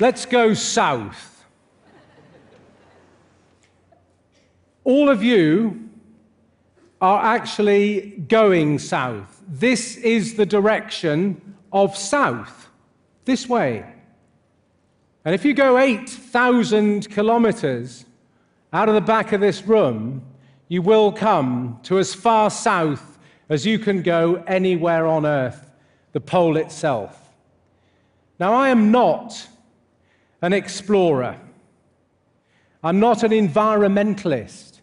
[0.00, 1.44] Let's go south.
[4.84, 5.90] All of you
[7.00, 9.42] are actually going south.
[9.48, 12.68] This is the direction of south,
[13.24, 13.84] this way.
[15.24, 18.04] And if you go 8,000 kilometers
[18.72, 20.22] out of the back of this room,
[20.68, 25.70] you will come to as far south as you can go anywhere on earth,
[26.12, 27.34] the pole itself.
[28.38, 29.48] Now, I am not
[30.42, 31.38] an explorer.
[32.82, 34.80] I'm not an environmentalist.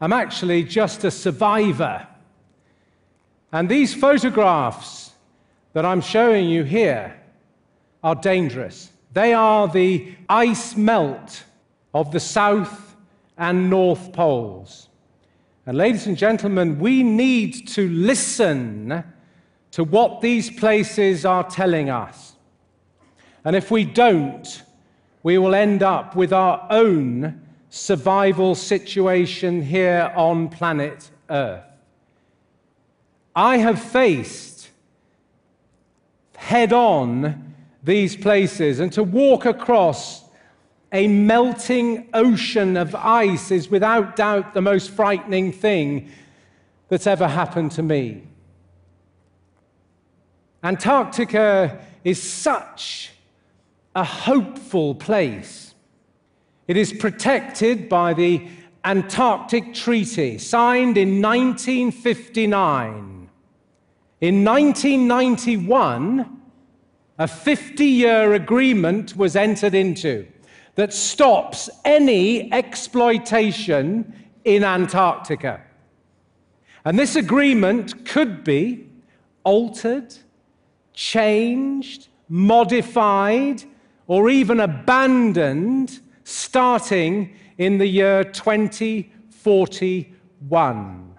[0.00, 2.06] I'm actually just a survivor.
[3.52, 5.12] And these photographs
[5.72, 7.20] that I'm showing you here
[8.02, 8.90] are dangerous.
[9.12, 11.44] They are the ice melt
[11.94, 12.96] of the South
[13.36, 14.88] and North Poles.
[15.66, 19.04] And, ladies and gentlemen, we need to listen
[19.72, 22.31] to what these places are telling us.
[23.44, 24.62] And if we don't,
[25.22, 27.40] we will end up with our own
[27.70, 31.64] survival situation here on planet Earth.
[33.34, 34.68] I have faced
[36.36, 40.22] head on these places, and to walk across
[40.92, 46.10] a melting ocean of ice is without doubt the most frightening thing
[46.88, 48.22] that's ever happened to me.
[50.62, 53.12] Antarctica is such
[53.94, 55.74] a hopeful place.
[56.66, 58.48] It is protected by the
[58.84, 63.28] Antarctic Treaty, signed in 1959.
[64.20, 66.40] In 1991,
[67.18, 70.26] a 50 year agreement was entered into
[70.74, 75.60] that stops any exploitation in Antarctica.
[76.84, 78.88] And this agreement could be
[79.44, 80.14] altered,
[80.94, 83.62] changed, modified,
[84.06, 91.18] or even abandoned starting in the year 2041.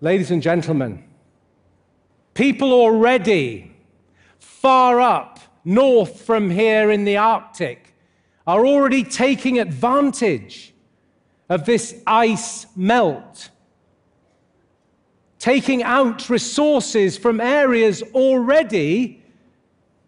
[0.00, 1.04] Ladies and gentlemen,
[2.34, 3.72] people already
[4.38, 7.94] far up north from here in the Arctic
[8.46, 10.74] are already taking advantage
[11.48, 13.50] of this ice melt,
[15.38, 19.21] taking out resources from areas already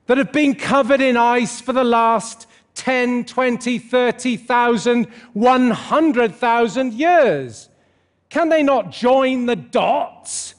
[0.07, 7.69] that have been covered in ice for the last 10, 20, 30,000, 100,000 years.
[8.29, 10.55] Can they not join the dots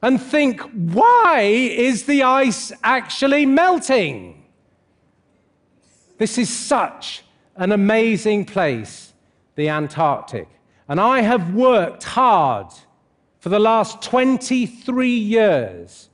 [0.00, 4.44] and think, why is the ice actually melting?
[6.18, 7.24] This is such
[7.56, 9.12] an amazing place,
[9.56, 10.48] the Antarctic.
[10.88, 12.68] And I have worked hard
[13.40, 16.08] for the last 23 years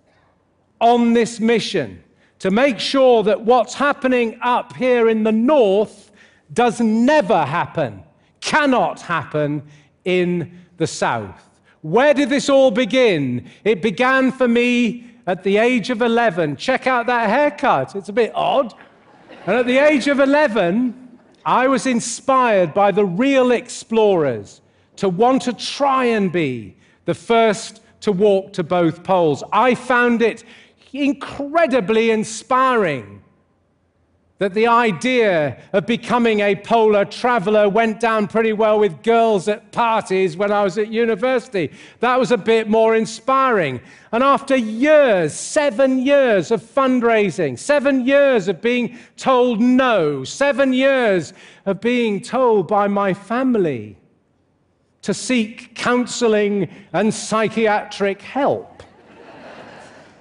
[0.81, 2.03] on this mission
[2.39, 6.11] to make sure that what's happening up here in the north
[6.53, 8.03] does never happen,
[8.41, 9.63] cannot happen
[10.05, 11.45] in the south.
[11.83, 13.49] Where did this all begin?
[13.65, 16.57] It began for me at the age of 11.
[16.57, 18.75] Check out that haircut, it's a bit odd.
[19.47, 24.61] And at the age of 11, I was inspired by the real explorers
[24.97, 29.43] to want to try and be the first to walk to both poles.
[29.53, 30.45] I found it
[30.93, 33.19] incredibly inspiring
[34.39, 39.73] that the idea of becoming a polar traveler went down pretty well with girls at
[39.73, 41.73] parties when I was at university.
[41.99, 43.81] That was a bit more inspiring.
[44.13, 51.33] And after years, seven years of fundraising, seven years of being told no, seven years
[51.67, 53.97] of being told by my family
[55.03, 58.79] to seek counseling and psychiatric help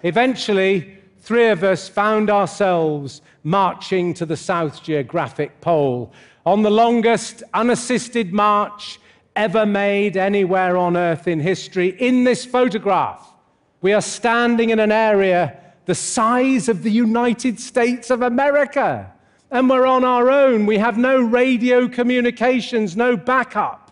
[0.08, 6.14] Eventually, three of us found ourselves marching to the South Geographic Pole
[6.46, 9.02] on the longest unassisted march
[9.36, 11.90] ever made anywhere on Earth in history.
[12.00, 13.34] In this photograph,
[13.82, 19.12] we are standing in an area the size of the United States of America.
[19.52, 20.66] And we're on our own.
[20.66, 23.92] We have no radio communications, no backup.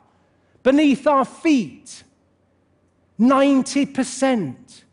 [0.63, 2.03] Beneath our feet,
[3.19, 4.84] 90%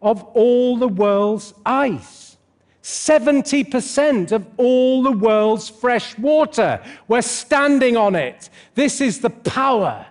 [0.00, 2.36] of all the world's ice.
[2.82, 6.82] 70% of all the world's fresh water.
[7.06, 8.48] We're standing on it.
[8.74, 10.06] This is the power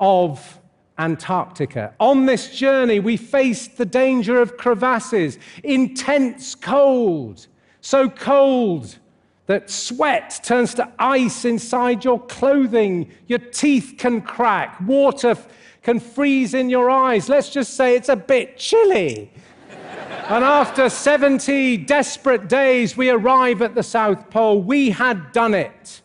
[0.00, 0.58] of
[0.98, 1.94] Antarctica.
[2.00, 7.46] On this journey, we faced the danger of crevasses, intense cold,
[7.80, 8.98] so cold
[9.46, 15.36] that sweat turns to ice inside your clothing, your teeth can crack, water
[15.82, 17.28] can freeze in your eyes.
[17.28, 19.30] Let's just say it's a bit chilly.
[20.28, 24.62] and after 70 desperate days, we arrive at the South Pole.
[24.62, 26.00] We had done it.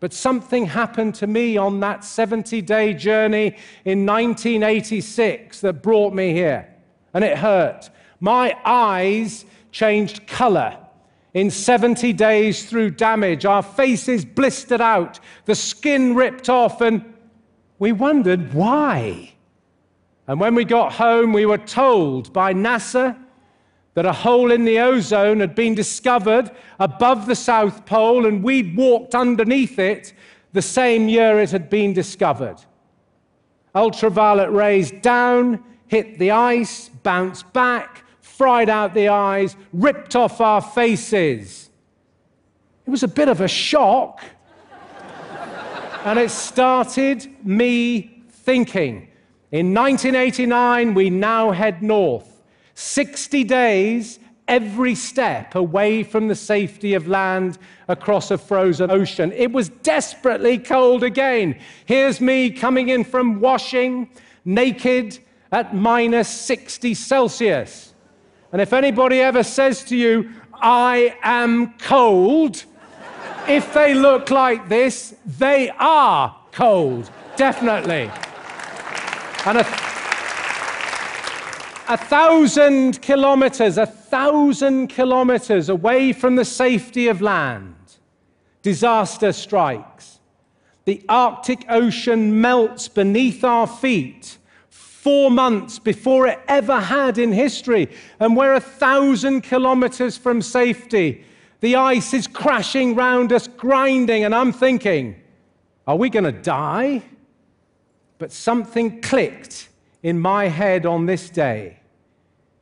[0.00, 6.32] But something happened to me on that 70 day journey in 1986 that brought me
[6.32, 6.72] here,
[7.12, 7.90] and it hurt.
[8.20, 10.78] My eyes changed color
[11.34, 13.44] in 70 days through damage.
[13.44, 17.14] Our faces blistered out, the skin ripped off, and
[17.78, 19.34] we wondered why.
[20.26, 23.16] And when we got home, we were told by NASA
[23.94, 28.76] that a hole in the ozone had been discovered above the South Pole, and we'd
[28.76, 30.12] walked underneath it
[30.52, 32.56] the same year it had been discovered.
[33.74, 38.04] Ultraviolet rays down, hit the ice, bounced back,
[38.38, 41.70] fried out the eyes, ripped off our faces.
[42.86, 44.22] It was a bit of a shock.
[46.04, 49.08] and it started me thinking.
[49.50, 52.44] In 1989, we now head north.
[52.74, 57.58] 60 days every step away from the safety of land
[57.88, 59.32] across a frozen ocean.
[59.32, 61.58] It was desperately cold again.
[61.86, 64.08] Here's me coming in from washing,
[64.44, 65.18] naked
[65.50, 67.94] at minus 60 Celsius.
[68.52, 72.64] And if anybody ever says to you, I am cold,
[73.46, 78.10] if they look like this, they are cold, definitely.
[79.44, 79.88] And a
[81.88, 87.74] a thousand kilometers, a thousand kilometers away from the safety of land,
[88.60, 90.20] disaster strikes.
[90.84, 94.36] The Arctic Ocean melts beneath our feet
[95.08, 97.88] four months before it ever had in history.
[98.20, 101.24] And we're a thousand kilometers from safety.
[101.60, 105.16] The ice is crashing round us, grinding, and I'm thinking,
[105.86, 107.00] are we going to die?
[108.18, 109.70] But something clicked
[110.02, 111.78] in my head on this day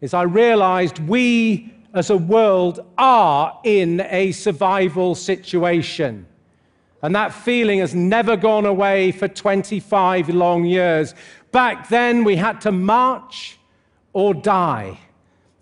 [0.00, 6.26] as I realized we as a world are in a survival situation.
[7.02, 11.14] And that feeling has never gone away for 25 long years.
[11.52, 13.58] Back then, we had to march
[14.12, 14.98] or die.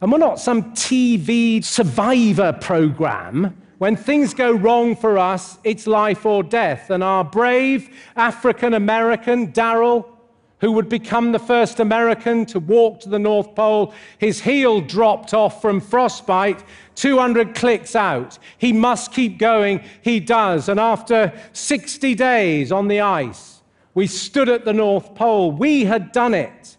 [0.00, 3.56] And we're not some TV survivor program.
[3.78, 6.90] When things go wrong for us, it's life or death.
[6.90, 10.06] And our brave African American, Daryl,
[10.60, 13.92] who would become the first American to walk to the North Pole.
[14.18, 16.64] His heel dropped off from frostbite,
[16.94, 18.38] 200 clicks out.
[18.56, 19.82] He must keep going.
[20.00, 20.68] He does.
[20.68, 23.53] And after 60 days on the ice,
[23.94, 25.52] we stood at the North Pole.
[25.52, 26.76] We had done it.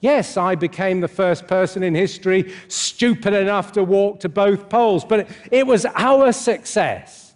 [0.00, 5.04] Yes, I became the first person in history stupid enough to walk to both poles,
[5.04, 7.34] but it was our success.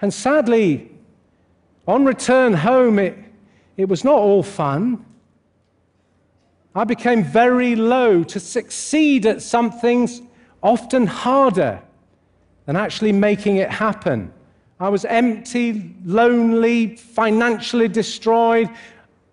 [0.00, 0.90] And sadly,
[1.86, 3.18] on return home, it,
[3.76, 5.04] it was not all fun.
[6.74, 8.24] I became very low.
[8.24, 10.22] To succeed at something's
[10.62, 11.82] often harder
[12.66, 14.32] than actually making it happen.
[14.82, 18.68] I was empty, lonely, financially destroyed.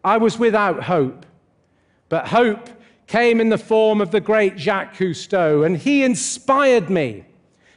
[0.03, 1.25] I was without hope.
[2.07, 2.69] But hope
[3.07, 7.25] came in the form of the great Jacques Cousteau, and he inspired me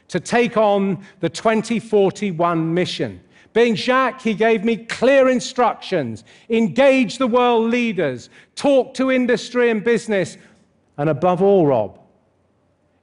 [0.09, 3.19] to take on the 2041 mission.
[3.53, 9.83] Being Jacques, he gave me clear instructions engage the world leaders, talk to industry and
[9.83, 10.37] business,
[10.99, 11.99] and above all, Rob,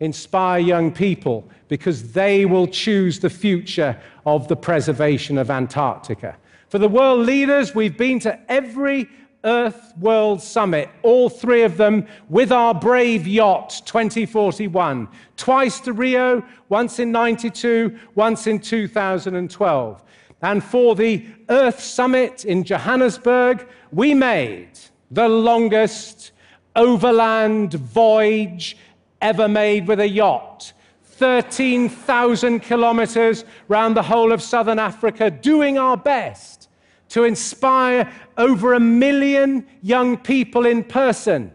[0.01, 6.37] inspire young people because they will choose the future of the preservation of Antarctica.
[6.69, 9.09] For the world leaders, we've been to every
[9.45, 15.09] Earth World Summit, all three of them with our brave yacht 2041.
[15.37, 20.03] Twice to Rio, once in 92, once in 2012.
[20.43, 24.71] And for the Earth Summit in Johannesburg, we made
[25.11, 26.33] the longest
[26.77, 28.77] overland voyage
[29.21, 30.73] ever made with a yacht.
[31.03, 36.69] 13,000 kilometers around the whole of southern Africa, doing our best
[37.11, 41.53] to inspire over a million young people in person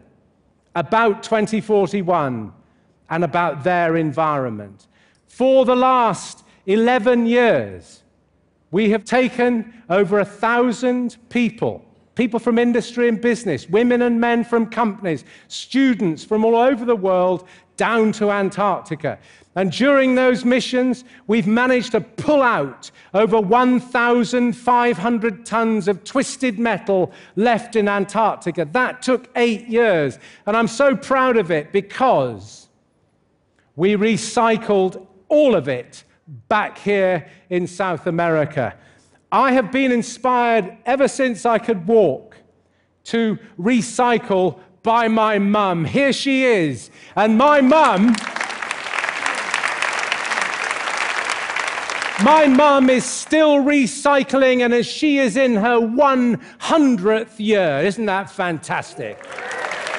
[0.74, 2.52] about 2041
[3.08, 4.86] and about their environment.
[5.26, 8.02] For the last 11 years,
[8.70, 11.84] we have taken over a thousand people,
[12.16, 16.96] people from industry and business, women and men from companies, students from all over the
[16.96, 17.46] world,
[17.76, 19.20] down to Antarctica.
[19.54, 27.10] And during those missions, we've managed to pull out over 1,500 tons of twisted metal
[27.36, 28.66] left in Antarctica.
[28.66, 30.18] That took eight years.
[30.46, 32.68] And I'm so proud of it because
[33.76, 36.04] we recycled all of it
[36.48, 38.74] back here in South America.
[39.32, 42.36] I have been inspired ever since I could walk
[43.04, 45.84] to recycle by my mum.
[45.84, 46.90] Here she is.
[47.16, 48.14] And my mum.
[52.24, 57.82] My mum is still recycling, and as she is in her 100th year.
[57.84, 59.18] Isn't that fantastic?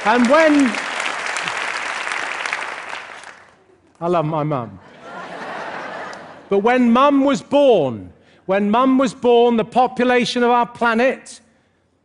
[0.05, 0.71] And when.
[3.99, 4.79] I love my mum.
[6.49, 8.13] But when mum was born,
[8.47, 11.41] when mum was born, the population of our planet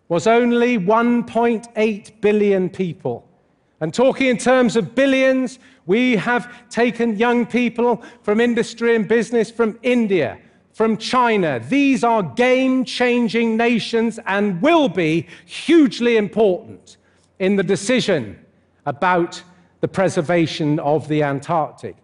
[0.08, 3.26] was only 1.8 billion people.
[3.80, 9.52] And talking in terms of billions, we have taken young people from industry and business
[9.52, 10.38] from India,
[10.72, 11.60] from China.
[11.60, 16.96] These are game changing nations and will be hugely important
[17.38, 18.38] in the decision
[18.84, 19.40] about
[19.80, 21.96] the preservation of the Antarctic.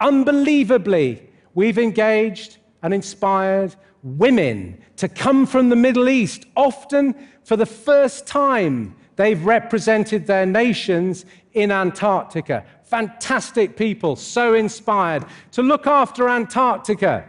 [0.00, 7.64] Unbelievably, we've engaged and inspired women to come from the Middle East, often for the
[7.64, 11.24] first time they've represented their nations
[11.54, 12.62] in Antarctica.
[12.82, 17.24] Fantastic people, so inspired to look after Antarctica.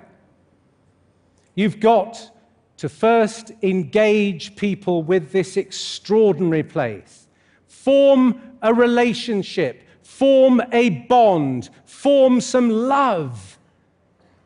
[1.55, 2.31] You've got
[2.75, 7.29] to first engage people with this extraordinary place,
[7.65, 13.54] form a relationship, form a bond, form some love.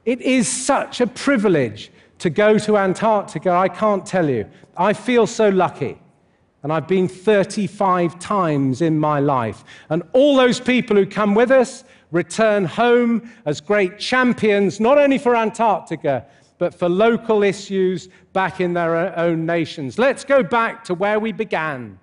[0.06, 4.46] It is such a privilege to go to Antarctica, I can't tell you.
[4.78, 6.00] I feel so lucky.
[6.64, 9.64] And I've been 35 times in my life.
[9.90, 15.18] And all those people who come with us return home as great champions, not only
[15.18, 16.26] for Antarctica,
[16.58, 19.98] but for local issues back in their own nations.
[19.98, 22.00] Let's go back to where we began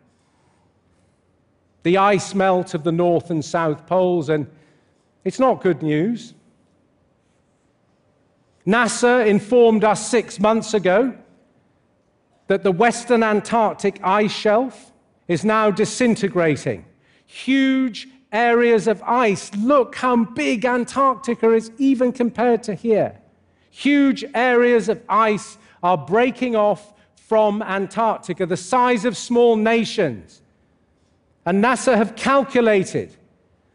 [1.82, 4.28] the ice melt of the North and South Poles.
[4.28, 4.48] And
[5.24, 6.34] it's not good news.
[8.66, 11.16] NASA informed us six months ago
[12.48, 14.92] that the Western Antarctic ice shelf
[15.28, 16.84] is now disintegrating.
[17.26, 19.54] Huge areas of ice.
[19.56, 23.20] Look how big Antarctica is, even compared to here.
[23.70, 30.42] Huge areas of ice are breaking off from Antarctica, the size of small nations.
[31.44, 33.16] And NASA have calculated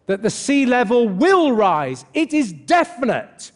[0.07, 2.05] that the sea level will rise.
[2.13, 3.51] It is definite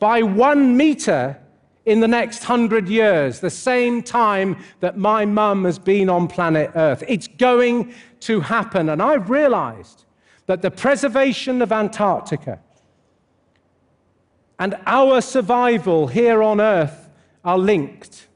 [0.00, 1.38] by one meter
[1.86, 6.70] in the next hundred years, the same time that my mum has been on planet
[6.74, 7.04] Earth.
[7.06, 8.88] It's going to happen.
[8.88, 10.04] And I've realized
[10.46, 12.58] that the preservation of Antarctica
[14.58, 17.08] and our survival here on Earth
[17.44, 18.26] are linked.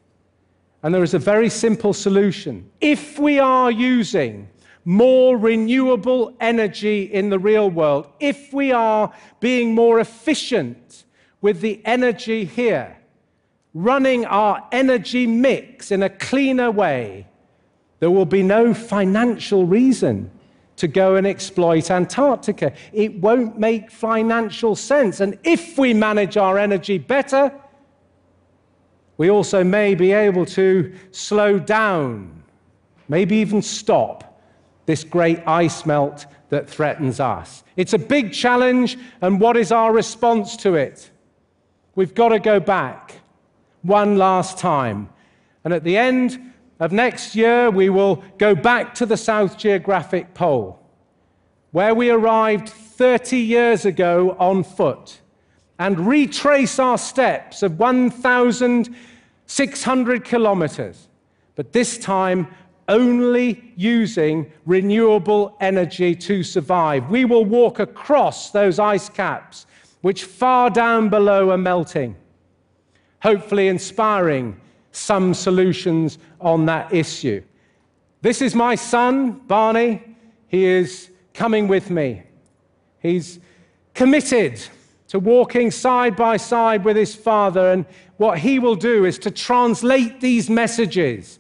[0.83, 2.71] And there is a very simple solution.
[2.81, 4.49] If we are using
[4.85, 11.05] more renewable energy in the real world, if we are being more efficient
[11.45, 12.97] with the energy here,
[13.75, 17.27] running our energy mix in a cleaner way,
[18.01, 20.31] there will be no financial reason
[20.77, 22.73] to go and exploit Antarctica.
[22.95, 25.21] It won't make financial sense.
[25.21, 27.53] And if we manage our energy better,
[29.19, 32.43] we also may be able to slow down,
[33.07, 34.41] maybe even stop
[34.87, 37.65] this great ice melt that threatens us.
[37.77, 41.11] It's a big challenge, and what is our response to it?
[41.97, 43.21] We've got to go back
[43.83, 45.09] one last time.
[45.63, 50.35] And at the end of next year, we will go back to the South Geographic
[50.35, 50.81] Pole,
[51.71, 55.21] where we arrived 30 years ago on foot,
[55.79, 61.09] and retrace our steps of 1,600 kilometers,
[61.55, 62.49] but this time
[62.89, 67.09] only using renewable energy to survive.
[67.09, 69.67] We will walk across those ice caps
[70.05, 72.15] which far down below are melting,
[73.23, 74.55] hopefully inspiring
[74.93, 77.43] some solutions on that issue.
[78.21, 80.03] This is my son, Barney.
[80.47, 82.23] He is coming with me.
[82.99, 83.41] He's
[83.95, 84.61] committed
[85.09, 87.87] to walking side by side with his father, and
[88.19, 91.39] what he will do is to translate these messages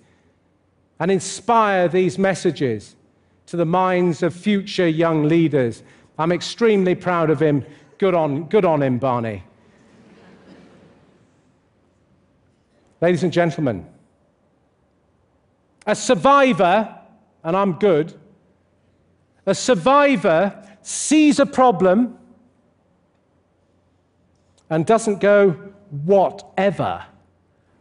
[0.98, 2.96] and inspire these messages
[3.44, 5.82] to the minds of future young leaders.
[6.18, 7.66] I'm extremely proud of him.
[7.98, 9.42] Good on, good on him, Barney.
[13.00, 13.86] Ladies and gentlemen,
[15.86, 16.98] a survivor,
[17.42, 18.14] and I'm good,
[19.46, 22.18] a survivor sees a problem
[24.70, 25.50] and doesn't go,
[26.04, 27.04] whatever.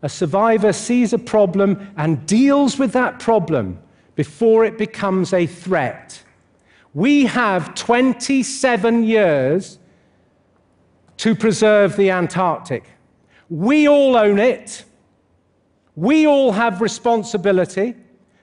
[0.02, 3.80] A survivor sees a problem and deals with that problem
[4.16, 6.22] before it becomes a threat.
[6.94, 9.80] We have 27 years
[11.24, 12.84] to preserve the Antarctic.
[13.50, 14.84] We all own it.
[15.96, 17.96] We all have responsibility.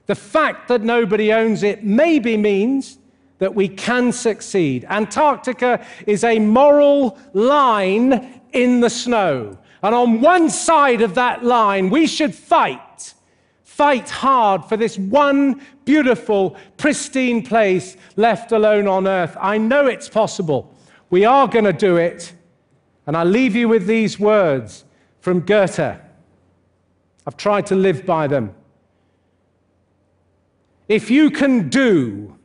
[0.06, 2.96] The fact that nobody owns it maybe means
[3.36, 4.86] that we can succeed.
[4.88, 9.58] Antarctica is a moral line in the snow.
[9.82, 13.12] And on one side of that line, we should fight,
[13.62, 19.36] fight hard for this one beautiful, pristine place left alone on earth.
[19.38, 20.74] I know it's possible.
[21.10, 22.32] We are going to do it.
[23.10, 24.84] And I leave you with these words
[25.18, 25.80] from Goethe.
[27.26, 28.54] I've tried to live by them.
[30.86, 32.36] If you can do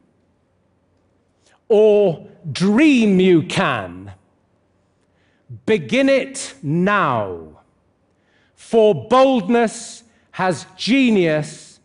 [1.69, 4.13] or dream you can,
[5.67, 7.59] begin it now.
[8.55, 11.79] For boldness has genius,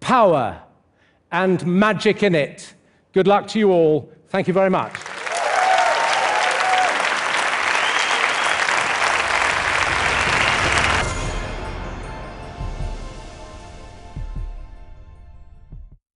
[0.00, 0.62] power,
[1.30, 2.72] and magic in it.
[3.12, 4.10] Good luck to you all.
[4.28, 4.94] Thank you very much.